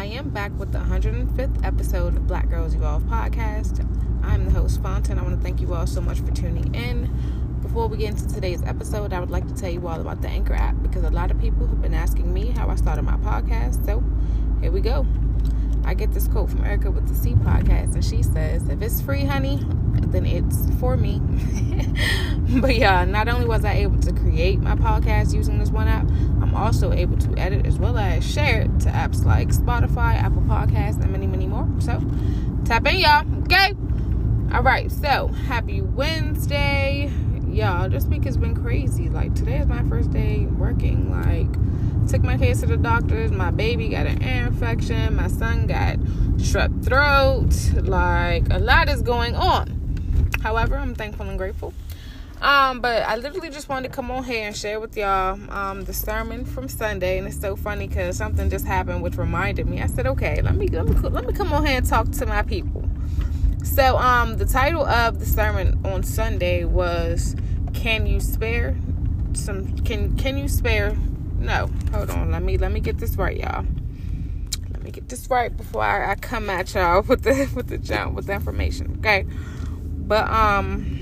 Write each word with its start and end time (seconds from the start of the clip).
I 0.00 0.04
am 0.04 0.30
back 0.30 0.58
with 0.58 0.72
the 0.72 0.78
105th 0.78 1.62
episode 1.62 2.16
of 2.16 2.26
Black 2.26 2.48
Girls 2.48 2.72
Evolve 2.72 3.02
podcast. 3.02 3.86
I'm 4.22 4.46
the 4.46 4.50
host, 4.50 4.82
Fontaine. 4.82 5.18
I 5.18 5.22
want 5.22 5.36
to 5.36 5.42
thank 5.42 5.60
you 5.60 5.74
all 5.74 5.86
so 5.86 6.00
much 6.00 6.20
for 6.20 6.30
tuning 6.32 6.74
in. 6.74 7.10
Before 7.60 7.86
we 7.86 7.98
get 7.98 8.12
into 8.12 8.26
today's 8.26 8.62
episode, 8.62 9.12
I 9.12 9.20
would 9.20 9.30
like 9.30 9.46
to 9.46 9.54
tell 9.54 9.68
you 9.68 9.86
all 9.86 10.00
about 10.00 10.22
the 10.22 10.28
Anchor 10.28 10.54
app 10.54 10.80
because 10.80 11.04
a 11.04 11.10
lot 11.10 11.30
of 11.30 11.38
people 11.38 11.66
have 11.66 11.82
been 11.82 11.92
asking 11.92 12.32
me 12.32 12.46
how 12.46 12.70
I 12.70 12.76
started 12.76 13.02
my 13.02 13.18
podcast. 13.18 13.84
So 13.84 14.02
here 14.62 14.72
we 14.72 14.80
go. 14.80 15.06
I 15.84 15.94
get 15.94 16.12
this 16.12 16.28
quote 16.28 16.50
from 16.50 16.64
Erica 16.64 16.90
with 16.90 17.08
the 17.08 17.14
C 17.14 17.34
podcast, 17.34 17.94
and 17.94 18.04
she 18.04 18.22
says, 18.22 18.68
If 18.68 18.82
it's 18.82 19.00
free, 19.00 19.24
honey, 19.24 19.60
then 20.12 20.26
it's 20.26 20.68
for 20.78 20.96
me. 20.96 21.20
but 22.60 22.76
yeah, 22.76 23.04
not 23.04 23.28
only 23.28 23.46
was 23.46 23.64
I 23.64 23.74
able 23.74 23.98
to 24.00 24.12
create 24.12 24.60
my 24.60 24.74
podcast 24.74 25.34
using 25.34 25.58
this 25.58 25.70
one 25.70 25.88
app, 25.88 26.08
I'm 26.50 26.54
also 26.54 26.92
able 26.92 27.16
to 27.18 27.38
edit 27.38 27.66
as 27.66 27.78
well 27.78 27.96
as 27.96 28.28
share 28.28 28.62
it 28.62 28.80
to 28.80 28.88
apps 28.88 29.24
like 29.24 29.48
Spotify, 29.48 30.14
Apple 30.16 30.42
Podcasts, 30.42 31.00
and 31.00 31.10
many, 31.10 31.26
many 31.26 31.46
more. 31.46 31.68
So 31.80 32.02
tap 32.64 32.86
in, 32.86 33.00
y'all. 33.00 33.24
Okay. 33.42 33.74
All 34.52 34.62
right. 34.62 34.90
So 34.90 35.28
happy 35.28 35.80
Wednesday, 35.80 37.10
y'all. 37.48 37.88
This 37.88 38.04
week 38.04 38.24
has 38.24 38.36
been 38.36 38.54
crazy. 38.54 39.08
Like 39.08 39.34
today 39.34 39.58
is 39.58 39.66
my 39.66 39.82
first 39.84 40.10
day 40.10 40.46
working. 40.46 41.10
Like 41.10 41.48
took 42.10 42.22
my 42.22 42.36
kids 42.36 42.58
to 42.58 42.66
the 42.66 42.76
doctors. 42.76 43.30
My 43.30 43.52
baby 43.52 43.88
got 43.88 44.04
an 44.04 44.20
ear 44.20 44.48
infection. 44.48 45.14
My 45.14 45.28
son 45.28 45.68
got 45.68 45.96
strep 46.38 46.84
throat. 46.84 47.84
Like 47.86 48.52
a 48.52 48.58
lot 48.58 48.88
is 48.88 49.00
going 49.00 49.36
on. 49.36 50.28
However, 50.42 50.76
I'm 50.76 50.96
thankful 50.96 51.28
and 51.28 51.38
grateful. 51.38 51.72
Um, 52.42 52.80
but 52.80 53.02
I 53.02 53.14
literally 53.14 53.50
just 53.50 53.68
wanted 53.68 53.90
to 53.90 53.94
come 53.94 54.10
on 54.10 54.24
here 54.24 54.44
and 54.44 54.56
share 54.56 54.80
with 54.80 54.96
y'all 54.96 55.38
um, 55.52 55.84
the 55.84 55.92
sermon 55.92 56.44
from 56.44 56.68
Sunday, 56.68 57.18
and 57.18 57.28
it's 57.28 57.38
so 57.38 57.54
funny 57.54 57.86
because 57.86 58.16
something 58.16 58.50
just 58.50 58.66
happened 58.66 59.02
which 59.02 59.16
reminded 59.16 59.68
me. 59.68 59.80
I 59.80 59.86
said, 59.86 60.06
"Okay, 60.08 60.40
let 60.42 60.56
me 60.56 60.66
let 60.66 60.86
me 60.86 60.94
let 61.08 61.26
me 61.26 61.32
come 61.32 61.52
on 61.52 61.64
here 61.64 61.76
and 61.76 61.86
talk 61.86 62.10
to 62.10 62.26
my 62.26 62.42
people." 62.42 62.88
So, 63.62 63.98
um, 63.98 64.36
the 64.38 64.46
title 64.46 64.84
of 64.84 65.20
the 65.20 65.26
sermon 65.26 65.78
on 65.84 66.02
Sunday 66.02 66.64
was 66.64 67.36
"Can 67.72 68.06
you 68.06 68.18
spare 68.18 68.74
some? 69.32 69.76
Can 69.80 70.16
can 70.16 70.38
you 70.38 70.48
spare?" 70.48 70.96
No, 71.40 71.70
hold 71.92 72.10
on. 72.10 72.30
Let 72.30 72.42
me 72.42 72.58
let 72.58 72.70
me 72.70 72.80
get 72.80 72.98
this 72.98 73.16
right, 73.16 73.36
y'all. 73.36 73.64
Let 74.70 74.82
me 74.82 74.90
get 74.90 75.08
this 75.08 75.28
right 75.28 75.54
before 75.54 75.82
I, 75.82 76.12
I 76.12 76.14
come 76.14 76.48
at 76.50 76.74
y'all 76.74 77.02
with 77.08 77.22
the 77.22 77.50
with 77.54 77.68
the 77.68 77.78
jump 77.78 78.14
with 78.14 78.26
the 78.26 78.34
information. 78.34 78.96
Okay, 78.98 79.26
but 80.06 80.30
um 80.30 81.00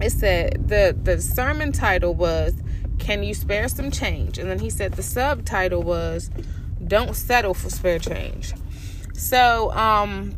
it 0.00 0.10
said 0.10 0.68
the 0.68 0.96
the 1.02 1.20
sermon 1.20 1.72
title 1.72 2.14
was 2.14 2.54
can 2.98 3.22
you 3.22 3.34
spare 3.34 3.68
some 3.68 3.90
change 3.90 4.38
and 4.38 4.50
then 4.50 4.58
he 4.58 4.70
said 4.70 4.92
the 4.92 5.02
subtitle 5.02 5.82
was 5.82 6.30
don't 6.86 7.14
settle 7.14 7.54
for 7.54 7.70
spare 7.70 7.98
change 7.98 8.52
so 9.12 9.72
um 9.72 10.34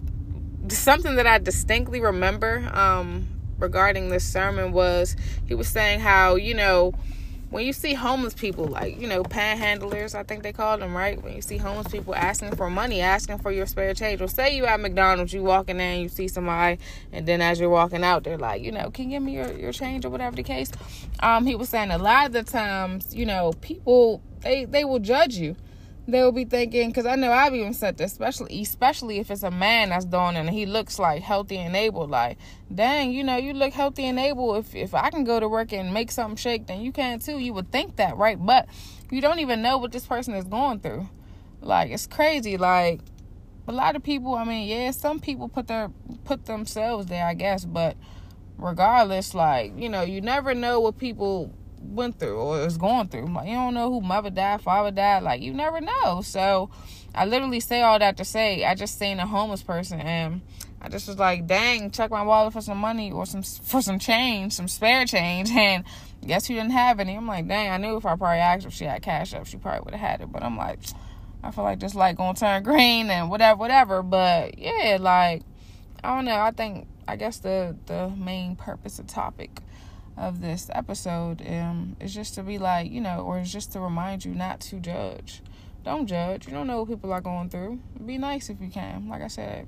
something 0.69 1.17
that 1.17 1.27
i 1.27 1.39
distinctly 1.39 2.01
remember 2.01 2.69
um 2.73 3.27
regarding 3.59 4.09
this 4.09 4.25
sermon 4.25 4.73
was 4.73 5.17
he 5.47 5.55
was 5.55 5.69
saying 5.69 6.01
how 6.01 6.37
you 6.37 6.55
know 6.55 6.93
when 7.51 7.67
you 7.67 7.73
see 7.73 7.95
homeless 7.95 8.33
people, 8.33 8.67
like, 8.67 9.01
you 9.01 9.09
know, 9.09 9.25
panhandlers, 9.25 10.15
I 10.15 10.23
think 10.23 10.45
they 10.45 10.53
call 10.53 10.79
them, 10.79 10.97
right? 10.97 11.21
When 11.21 11.35
you 11.35 11.43
see 11.43 11.57
homeless 11.57 11.89
people 11.89 12.15
asking 12.15 12.55
for 12.55 12.71
money, 12.71 13.01
asking 13.01 13.39
for 13.39 13.51
your 13.51 13.67
spare 13.67 13.93
change. 13.93 14.21
Or 14.21 14.29
say 14.29 14.57
you 14.57 14.67
at 14.67 14.79
McDonald's, 14.79 15.33
you 15.33 15.43
walking 15.43 15.81
in, 15.81 16.01
you 16.01 16.09
see 16.09 16.29
somebody, 16.29 16.79
and 17.13 17.27
then 17.27 17.43
as 17.43 17.59
you're 17.59 17.69
walking 17.69 18.05
out, 18.05 18.23
they're 18.23 18.39
like, 18.39 18.63
you 18.63 18.71
know, 18.71 18.91
can 18.91 19.07
you 19.07 19.19
give 19.19 19.23
me 19.25 19.35
your, 19.35 19.53
your 19.53 19.73
change 19.73 20.05
or 20.05 20.11
whatever 20.11 20.37
the 20.37 20.45
case? 20.45 20.71
Um, 21.21 21.45
he 21.45 21.57
was 21.57 21.69
saying 21.69 21.91
a 21.91 21.99
lot 21.99 22.27
of 22.27 22.33
the 22.33 22.45
times, 22.45 23.15
you 23.15 23.27
know, 23.27 23.53
people, 23.61 24.23
they, 24.43 24.65
they 24.65 24.85
will 24.85 25.01
judge 25.01 25.35
you 25.35 25.57
they'll 26.11 26.33
be 26.33 26.45
thinking 26.45 26.89
because 26.89 27.07
I 27.07 27.15
know 27.17 27.33
I've 27.33 27.55
even 27.55 27.75
said 27.75 27.97
this, 27.97 28.13
especially 28.13 28.61
especially 28.63 29.19
if 29.19 29.31
it's 29.31 29.43
a 29.43 29.51
man 29.51 29.91
that's 29.91 30.05
doing 30.05 30.37
it 30.37 30.41
and 30.41 30.51
he 30.51 30.67
looks 30.67 30.99
like 30.99 31.23
healthy 31.23 31.57
and 31.57 31.75
able. 31.75 32.07
Like, 32.07 32.39
dang, 32.73 33.13
you 33.13 33.25
know, 33.25 33.37
you 33.37 33.53
look 33.53 33.73
healthy 33.73 34.05
and 34.07 34.19
able. 34.19 34.55
If 34.57 34.75
if 34.75 34.95
I 34.95 35.11
can 35.11 35.25
go 35.25 35.41
to 35.41 35.49
work 35.49 35.73
and 35.73 35.95
make 35.95 36.11
something 36.11 36.37
shake, 36.37 36.67
then 36.67 36.81
you 36.81 36.93
can 36.93 37.19
too. 37.19 37.39
You 37.39 37.55
would 37.55 37.73
think 37.73 37.97
that, 37.97 38.17
right? 38.17 38.39
But 38.39 38.69
you 39.11 39.21
don't 39.21 39.39
even 39.39 39.63
know 39.63 39.79
what 39.79 39.93
this 39.93 40.07
person 40.07 40.35
is 40.35 40.45
going 40.45 40.81
through. 40.81 41.09
Like, 41.61 41.91
it's 41.91 42.07
crazy. 42.07 42.57
Like, 42.57 43.01
a 43.69 43.73
lot 43.73 43.97
of 43.97 44.03
people. 44.03 44.35
I 44.35 44.45
mean, 44.45 44.69
yeah, 44.69 44.91
some 44.91 45.21
people 45.21 45.49
put 45.49 45.69
their 45.69 45.91
put 46.25 46.47
themselves 46.47 47.07
there, 47.07 47.25
I 47.25 47.35
guess, 47.35 47.65
but 47.65 47.97
regardless, 48.59 49.35
like 49.35 49.73
you 49.77 49.89
know, 49.89 50.03
you 50.03 50.21
never 50.21 50.55
know 50.55 50.81
what 50.81 50.99
people 50.99 51.55
went 51.81 52.19
through 52.19 52.39
or 52.39 52.61
is 52.61 52.77
going 52.77 53.09
through. 53.09 53.29
You 53.29 53.55
don't 53.55 53.75
know 53.75 53.91
who 53.91 54.01
mother 54.01 54.31
died, 54.31 54.61
father 54.61 54.91
died. 54.91 55.23
Like 55.23 55.43
you 55.43 55.53
never 55.53 55.81
know. 55.81 56.23
So 56.23 56.71
I 57.15 57.25
literally 57.25 57.61
say 57.61 57.83
all 57.83 57.99
that 57.99 58.17
to 58.19 58.25
say 58.25 58.65
I 58.65 58.75
just 58.75 58.99
seen 58.99 59.19
a 59.19 59.27
homeless 59.27 59.63
person 59.63 60.01
and 60.01 60.43
I 60.83 60.89
just 60.89 61.09
was 61.09 61.19
like, 61.19 61.47
dang, 61.47 61.91
check 61.91 62.11
my 62.11 62.23
wallet 62.23 62.55
for 62.55 62.63
some 62.63 62.79
money 62.79 63.13
or 63.13 63.27
some 63.27 63.43
for 63.43 63.83
some 63.83 63.99
change, 63.99 64.55
some 64.55 64.69
spare 64.69 65.05
change, 65.05 65.51
and 65.53 65.85
guess 66.27 66.47
who 66.47 66.55
didn't 66.55 66.71
have 66.71 67.01
any. 67.01 67.17
I'm 67.17 67.27
like, 67.27 67.47
dang, 67.47 67.71
I 67.71 67.77
knew 67.77 67.97
if 67.97 68.07
I 68.07 68.17
probably 68.17 68.39
asked 68.39 68.67
if 68.67 68.73
she 68.73 68.85
had 68.85 69.03
cash 69.03 69.35
up, 69.35 69.47
she 69.47 69.57
probably 69.57 69.83
would 69.85 69.95
have 69.95 70.11
had 70.11 70.21
it. 70.23 70.33
But 70.33 70.43
I'm 70.43 70.57
like, 70.57 70.79
I 71.43 71.51
feel 71.51 71.65
like 71.65 71.81
this 71.81 71.95
light 71.95 72.17
gonna 72.17 72.35
turn 72.35 72.63
green 72.63 73.11
and 73.11 73.29
whatever, 73.31 73.59
whatever. 73.59 74.03
But 74.03 74.59
yeah, 74.59 74.97
like 75.01 75.43
I 76.03 76.15
don't 76.15 76.25
know. 76.25 76.41
I 76.41 76.51
think 76.51 76.89
I 77.07 77.17
guess 77.17 77.39
the 77.39 77.77
the 77.87 78.09
main 78.09 78.57
purpose 78.57 78.99
of 78.99 79.07
topic 79.07 79.61
of 80.17 80.41
this 80.41 80.69
episode 80.73 81.43
um, 81.47 81.97
is 82.01 82.15
just 82.15 82.35
to 82.35 82.43
be 82.43 82.59
like, 82.59 82.91
you 82.91 83.01
know, 83.01 83.21
or 83.21 83.39
it's 83.39 83.53
just 83.53 83.73
to 83.73 83.81
remind 83.81 84.25
you 84.25 84.35
not 84.35 84.61
to 84.61 84.77
judge. 84.81 85.43
Don't 85.85 86.07
judge. 86.07 86.47
You 86.47 86.53
don't 86.53 86.67
know 86.67 86.81
what 86.81 86.89
people 86.89 87.13
are 87.13 87.21
going 87.21 87.49
through. 87.49 87.81
Be 88.05 88.19
nice 88.19 88.51
if 88.51 88.61
you 88.61 88.69
can. 88.69 89.09
Like 89.09 89.23
I 89.23 89.29
said, 89.29 89.67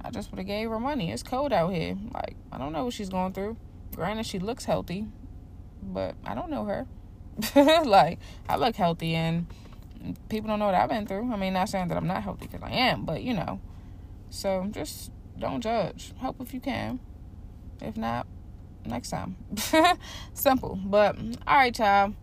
I 0.00 0.10
just 0.10 0.30
would 0.30 0.38
have 0.38 0.46
gave 0.46 0.70
her 0.70 0.80
money. 0.80 1.12
It's 1.12 1.22
cold 1.22 1.52
out 1.52 1.72
here. 1.72 1.96
Like, 2.14 2.36
I 2.50 2.58
don't 2.58 2.72
know 2.72 2.86
what 2.86 2.94
she's 2.94 3.10
going 3.10 3.32
through. 3.32 3.56
Granted, 3.94 4.26
she 4.26 4.38
looks 4.38 4.64
healthy, 4.64 5.06
but 5.82 6.14
I 6.24 6.34
don't 6.34 6.50
know 6.50 6.64
her. 6.64 6.86
like, 7.84 8.18
I 8.48 8.56
look 8.56 8.76
healthy 8.76 9.14
and 9.14 9.46
people 10.28 10.48
don't 10.48 10.58
know 10.58 10.66
what 10.66 10.74
I've 10.74 10.88
been 10.88 11.06
through. 11.06 11.32
I 11.32 11.36
mean, 11.36 11.52
not 11.52 11.68
saying 11.68 11.88
that 11.88 11.96
I'm 11.96 12.06
not 12.06 12.22
healthy 12.22 12.46
because 12.46 12.62
I 12.62 12.72
am, 12.72 13.04
but 13.04 13.22
you 13.22 13.34
know. 13.34 13.60
So 14.30 14.66
just 14.70 15.12
don't 15.38 15.60
judge. 15.60 16.12
Help 16.18 16.40
if 16.40 16.54
you 16.54 16.60
can. 16.60 17.00
If 17.80 17.96
not, 17.96 18.26
next 18.84 19.10
time. 19.10 19.36
Simple. 20.34 20.78
But 20.84 21.16
all 21.46 21.56
right, 21.56 21.76
y'all. 21.78 22.06
I'm 22.06 22.16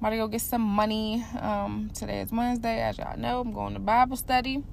about 0.00 0.10
to 0.10 0.16
go 0.16 0.26
get 0.26 0.40
some 0.40 0.62
money. 0.62 1.24
Um, 1.40 1.90
today 1.94 2.20
is 2.22 2.32
Wednesday, 2.32 2.80
as 2.80 2.98
y'all 2.98 3.16
know. 3.16 3.40
I'm 3.40 3.52
going 3.52 3.74
to 3.74 3.80
Bible 3.80 4.16
study. 4.16 4.64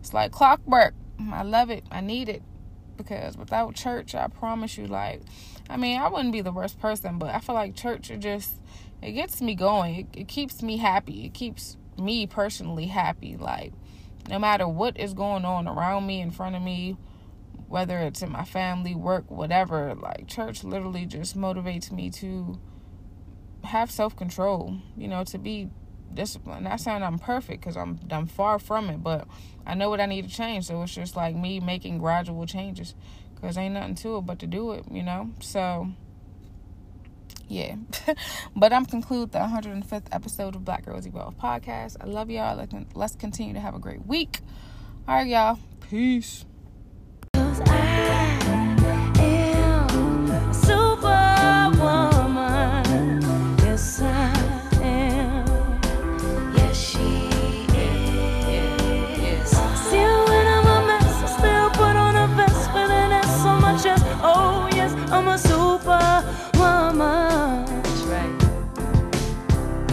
It's 0.00 0.12
like 0.12 0.32
clockwork. 0.32 0.94
I 1.30 1.42
love 1.42 1.70
it. 1.70 1.84
I 1.90 2.00
need 2.00 2.28
it 2.28 2.42
because 2.96 3.36
without 3.36 3.74
church, 3.74 4.14
I 4.14 4.26
promise 4.26 4.76
you, 4.76 4.86
like, 4.86 5.22
I 5.70 5.76
mean, 5.76 6.00
I 6.00 6.08
wouldn't 6.08 6.32
be 6.32 6.40
the 6.40 6.50
worst 6.52 6.80
person, 6.80 7.18
but 7.18 7.30
I 7.30 7.38
feel 7.38 7.54
like 7.54 7.76
church 7.76 8.10
just 8.18 8.54
it 9.00 9.12
gets 9.12 9.40
me 9.40 9.54
going. 9.54 9.94
It, 9.94 10.20
it 10.20 10.28
keeps 10.28 10.62
me 10.62 10.76
happy. 10.76 11.26
It 11.26 11.34
keeps 11.34 11.76
me 11.98 12.26
personally 12.26 12.86
happy. 12.86 13.36
Like, 13.36 13.72
no 14.28 14.38
matter 14.38 14.66
what 14.68 14.98
is 14.98 15.14
going 15.14 15.44
on 15.44 15.66
around 15.66 16.06
me, 16.06 16.20
in 16.20 16.30
front 16.30 16.54
of 16.54 16.62
me, 16.62 16.96
whether 17.72 17.96
it's 18.00 18.20
in 18.20 18.30
my 18.30 18.44
family, 18.44 18.94
work, 18.94 19.30
whatever, 19.30 19.94
like 19.94 20.28
church 20.28 20.62
literally 20.62 21.06
just 21.06 21.34
motivates 21.34 21.90
me 21.90 22.10
to 22.10 22.60
have 23.64 23.90
self 23.90 24.14
control, 24.14 24.76
you 24.94 25.08
know, 25.08 25.24
to 25.24 25.38
be 25.38 25.70
disciplined. 26.12 26.64
Not 26.64 26.80
saying 26.80 27.02
I'm 27.02 27.18
perfect 27.18 27.62
because 27.62 27.78
I'm 27.78 27.98
I'm 28.10 28.26
far 28.26 28.58
from 28.58 28.90
it, 28.90 29.02
but 29.02 29.26
I 29.66 29.72
know 29.74 29.88
what 29.88 30.02
I 30.02 30.06
need 30.06 30.28
to 30.28 30.34
change. 30.34 30.66
So 30.66 30.82
it's 30.82 30.94
just 30.94 31.16
like 31.16 31.34
me 31.34 31.60
making 31.60 31.96
gradual 31.96 32.44
changes 32.44 32.94
because 33.34 33.56
ain't 33.56 33.72
nothing 33.72 33.94
to 33.94 34.18
it 34.18 34.26
but 34.26 34.38
to 34.40 34.46
do 34.46 34.72
it, 34.72 34.84
you 34.90 35.02
know. 35.02 35.30
So 35.40 35.88
yeah, 37.48 37.76
but 38.54 38.74
I'm 38.74 38.84
conclude 38.84 39.32
the 39.32 39.38
105th 39.38 40.08
episode 40.12 40.56
of 40.56 40.64
Black 40.66 40.84
Girls 40.84 41.06
Evolve 41.06 41.38
podcast. 41.38 41.96
I 42.02 42.04
love 42.04 42.28
y'all. 42.28 42.68
Let's 42.94 43.16
continue 43.16 43.54
to 43.54 43.60
have 43.60 43.74
a 43.74 43.78
great 43.78 44.06
week. 44.06 44.40
All 45.08 45.14
right, 45.14 45.26
y'all. 45.26 45.58
Peace. 45.88 46.44